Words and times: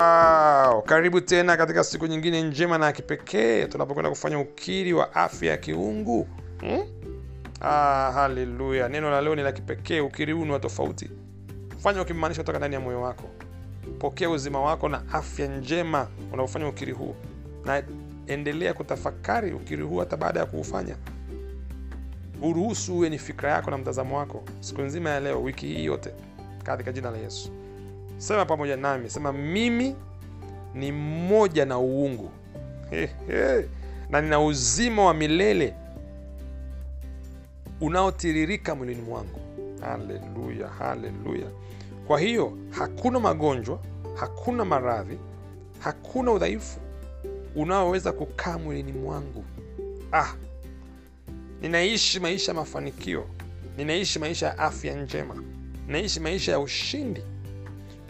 Wow, 0.00 0.82
karibu 0.82 1.20
tena 1.20 1.56
katika 1.56 1.84
siku 1.84 2.06
nyingine 2.06 2.42
njema 2.42 2.78
na 2.78 2.92
kipekee 2.92 3.66
tunapokwenda 3.66 4.10
kufanya 4.10 4.38
ukiri 4.38 4.92
wa 4.92 5.14
afya 5.14 5.50
ya 5.50 5.56
kiungu 5.56 6.28
hmm? 6.60 6.80
Ah, 7.60 8.10
haleluya! 8.14 8.88
Neno 8.88 9.10
la 9.10 9.20
leo 9.20 9.34
ni 9.34 9.42
la 9.42 9.52
kipekee. 9.52 10.00
Ukiri 10.00 10.32
huu 10.32 10.44
ni 10.44 10.52
wa 10.52 10.58
tofauti, 10.60 11.10
fanya 11.78 12.02
ukimaanisha 12.02 12.42
kutoka 12.42 12.58
ndani 12.58 12.74
ya 12.74 12.80
moyo 12.80 13.00
wako. 13.02 13.24
Pokea 13.98 14.30
uzima 14.30 14.60
wako 14.60 14.88
na 14.88 15.02
afya 15.12 15.46
njema 15.46 16.08
unapofanya 16.32 16.68
ukiri 16.68 16.92
huu, 16.92 17.14
na 17.64 17.82
endelea 18.32 18.74
kutafakari 18.74 19.52
ukiri 19.52 19.82
huu 19.82 19.98
hata 19.98 20.16
baada 20.16 20.40
ya 20.40 20.46
kuufanya. 20.46 20.96
Uruhusu 22.42 22.94
uwe 22.96 23.08
ni 23.10 23.18
fikra 23.18 23.50
yako 23.52 23.70
na 23.70 23.78
mtazamo 23.78 24.18
wako 24.18 24.42
siku 24.60 24.82
nzima 24.82 25.10
ya 25.10 25.20
leo, 25.20 25.42
wiki 25.42 25.66
hii 25.66 25.84
yote, 25.84 26.10
katika 26.64 26.92
jina 26.92 27.10
la 27.10 27.18
Yesu. 27.18 27.50
Sema 28.18 28.44
pamoja 28.44 28.76
nami, 28.76 29.10
sema 29.10 29.32
mimi 29.32 29.96
ni 30.74 30.92
mmoja 30.92 31.64
na 31.64 31.78
uungu 31.78 32.30
he, 32.90 33.06
he, 33.26 33.68
na 34.10 34.20
nina 34.20 34.40
uzima 34.40 35.04
wa 35.04 35.14
milele 35.14 35.74
unaotiririka 37.80 38.74
mwilini 38.74 39.02
mwangu. 39.02 39.40
Haleluya, 39.80 40.68
haleluya! 40.68 41.46
Kwa 42.06 42.20
hiyo 42.20 42.52
hakuna 42.70 43.20
magonjwa, 43.20 43.78
hakuna 44.14 44.64
maradhi, 44.64 45.18
hakuna 45.78 46.32
udhaifu 46.32 46.80
unaoweza 47.56 48.12
kukaa 48.12 48.58
mwilini 48.58 48.92
mwangu. 48.92 49.44
Ah, 50.12 50.34
ninaishi 51.62 52.20
maisha 52.20 52.52
ya 52.52 52.56
mafanikio, 52.56 53.26
ninaishi 53.76 54.18
maisha 54.18 54.46
ya 54.46 54.58
afya 54.58 54.94
njema, 55.02 55.42
ninaishi 55.86 56.20
maisha 56.20 56.52
ya 56.52 56.60
ushindi 56.60 57.22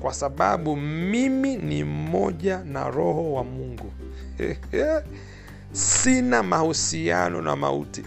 kwa 0.00 0.14
sababu 0.14 0.76
mimi 0.76 1.56
ni 1.56 1.84
mmoja 1.84 2.64
na 2.64 2.90
Roho 2.90 3.32
wa 3.32 3.44
Mungu. 3.44 3.92
Sina 5.72 6.42
mahusiano 6.42 7.42
na 7.42 7.56
mauti. 7.56 8.04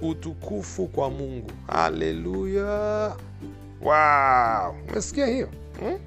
Utukufu 0.00 0.86
kwa 0.86 1.10
Mungu. 1.10 1.50
Haleluya! 1.66 3.16
Wow, 3.82 4.74
umesikia 4.88 5.26
hiyo 5.26 5.48
hmm? 5.80 5.98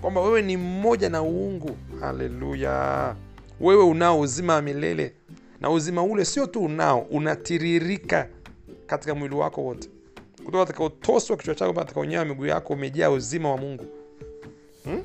Kwamba 0.00 0.20
wewe 0.20 0.42
ni 0.42 0.56
mmoja 0.56 1.08
na 1.08 1.22
uungu. 1.22 1.76
Haleluya! 2.00 3.14
Wewe 3.60 3.84
unao 3.84 4.20
uzima 4.20 4.54
wa 4.54 4.62
milele, 4.62 5.12
na 5.60 5.70
uzima 5.70 6.02
ule 6.02 6.24
sio 6.24 6.46
tu 6.46 6.64
unao, 6.64 7.00
unatiririka 7.10 8.28
katika 8.86 9.14
mwili 9.14 9.34
wako 9.34 9.62
wote, 9.64 9.88
kutoka 10.44 10.64
katika 10.66 10.84
utosi 10.84 11.32
wa 11.32 11.38
kichwa 11.38 11.54
chako 11.54 11.72
katika 11.72 12.00
unyayo 12.00 12.24
miguu 12.24 12.46
yako, 12.46 12.72
umejaa 12.72 13.10
uzima 13.10 13.50
wa 13.50 13.56
Mungu. 13.56 13.84
Hmm? 14.84 15.02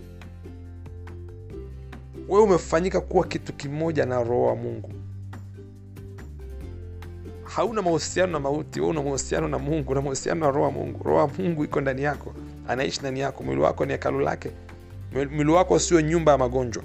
Wewe 2.30 2.44
umefanyika 2.44 3.02
kuwa 3.02 3.28
kitu 3.28 3.54
kimoja 3.54 4.06
na 4.06 4.24
roho 4.24 4.44
wa 4.46 4.56
Mungu. 4.56 4.92
Hauna 7.44 7.82
mahusiano 7.82 8.32
na 8.32 8.40
mauti, 8.40 8.82
una 8.82 9.04
mahusiano 9.04 9.48
na 9.48 9.60
Mungu, 9.60 9.92
una 9.92 10.02
mahusiano 10.02 10.40
na 10.40 10.48
roho 10.52 10.62
wa 10.66 10.72
Mungu. 10.72 11.04
Roho 11.04 11.18
wa 11.18 11.28
Mungu 11.28 11.64
iko 11.64 11.82
ndani 11.82 12.02
yako, 12.04 12.34
anaishi 12.68 13.00
ndani 13.00 13.20
yako. 13.20 13.44
Mwili 13.44 13.62
wako 13.62 13.86
ni 13.86 13.92
hekalu 13.92 14.20
lake. 14.20 14.52
Mwili 15.14 15.52
wako 15.52 15.80
sio 15.80 16.02
nyumba 16.02 16.32
ya 16.32 16.38
magonjwa. 16.38 16.84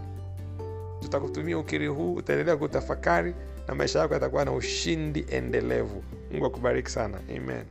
Tutakutumia 1.01 1.59
ukiri 1.59 1.87
huu, 1.87 2.15
utaendelea 2.15 2.57
kutafakari 2.57 3.35
na 3.69 3.75
maisha 3.75 3.99
yako 3.99 4.15
yatakuwa 4.15 4.45
na 4.45 4.53
ushindi 4.53 5.27
endelevu. 5.31 6.03
Mungu 6.33 6.47
akubariki 6.47 6.91
sana. 6.91 7.19
Amen. 7.37 7.65